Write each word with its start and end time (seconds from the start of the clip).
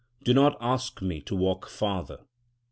Do 0.23 0.33
not 0.33 0.57
ask 0.59 1.03
me 1.03 1.21
to 1.21 1.35
walk 1.35 1.69
farther. 1.69 2.21